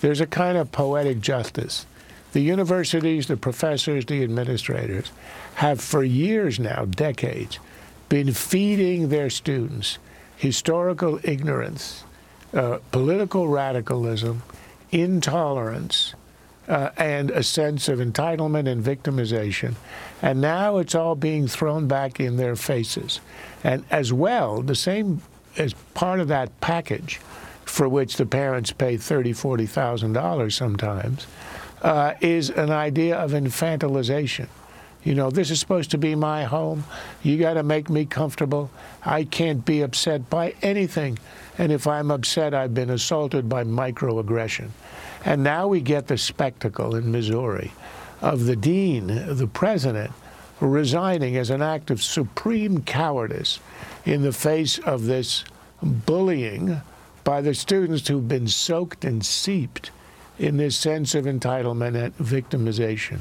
there's 0.00 0.20
a 0.20 0.26
kind 0.26 0.56
of 0.56 0.72
poetic 0.72 1.20
justice. 1.20 1.86
The 2.32 2.40
universities, 2.40 3.26
the 3.26 3.36
professors, 3.36 4.06
the 4.06 4.22
administrators 4.22 5.10
have 5.56 5.80
for 5.80 6.04
years 6.04 6.58
now, 6.60 6.84
decades, 6.84 7.58
been 8.08 8.32
feeding 8.32 9.08
their 9.08 9.30
students 9.30 9.98
historical 10.36 11.20
ignorance, 11.22 12.02
uh, 12.54 12.78
political 12.92 13.46
radicalism, 13.46 14.42
intolerance, 14.90 16.14
uh, 16.66 16.90
and 16.96 17.30
a 17.30 17.42
sense 17.42 17.88
of 17.88 17.98
entitlement 17.98 18.66
and 18.66 18.82
victimization. 18.82 19.74
And 20.22 20.40
now 20.40 20.78
it's 20.78 20.94
all 20.94 21.14
being 21.14 21.46
thrown 21.46 21.88
back 21.88 22.20
in 22.20 22.36
their 22.36 22.56
faces. 22.56 23.20
And 23.62 23.84
as 23.90 24.12
well, 24.14 24.62
the 24.62 24.74
same 24.74 25.20
as 25.58 25.74
part 25.94 26.20
of 26.20 26.28
that 26.28 26.58
package 26.60 27.20
for 27.64 27.88
which 27.88 28.16
the 28.16 28.26
parents 28.26 28.72
pay 28.72 28.96
thirty, 28.96 29.32
forty 29.32 29.66
thousand 29.66 30.12
dollars 30.12 30.56
sometimes, 30.56 31.26
uh, 31.82 32.14
is 32.20 32.50
an 32.50 32.70
idea 32.70 33.16
of 33.16 33.32
infantilization. 33.32 34.48
You 35.02 35.14
know, 35.14 35.30
this 35.30 35.50
is 35.50 35.58
supposed 35.58 35.90
to 35.92 35.98
be 35.98 36.14
my 36.14 36.44
home. 36.44 36.84
You 37.22 37.38
got 37.38 37.54
to 37.54 37.62
make 37.62 37.88
me 37.88 38.04
comfortable. 38.04 38.70
I 39.02 39.24
can't 39.24 39.64
be 39.64 39.80
upset 39.80 40.28
by 40.28 40.54
anything. 40.60 41.18
And 41.56 41.72
if 41.72 41.86
I'm 41.86 42.10
upset, 42.10 42.52
I've 42.52 42.74
been 42.74 42.90
assaulted 42.90 43.48
by 43.48 43.64
microaggression. 43.64 44.68
And 45.24 45.42
now 45.42 45.68
we 45.68 45.80
get 45.80 46.06
the 46.08 46.18
spectacle 46.18 46.94
in 46.96 47.10
Missouri 47.10 47.72
of 48.20 48.44
the 48.44 48.56
dean, 48.56 49.06
the 49.06 49.46
president, 49.46 50.12
resigning 50.60 51.38
as 51.38 51.48
an 51.48 51.62
act 51.62 51.90
of 51.90 52.02
supreme 52.02 52.82
cowardice 52.82 53.58
in 54.04 54.20
the 54.20 54.32
face 54.32 54.78
of 54.78 55.06
this 55.06 55.44
bullying 55.82 56.82
by 57.24 57.40
the 57.40 57.54
students 57.54 58.08
who've 58.08 58.28
been 58.28 58.48
soaked 58.48 59.04
and 59.04 59.24
seeped 59.24 59.90
in 60.38 60.56
this 60.56 60.76
sense 60.76 61.14
of 61.14 61.24
entitlement 61.26 62.02
and 62.02 62.16
victimization. 62.16 63.18